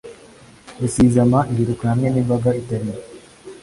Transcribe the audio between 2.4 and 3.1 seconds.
itari yo.